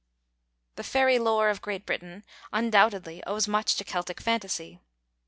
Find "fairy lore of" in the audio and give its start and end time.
0.83-1.61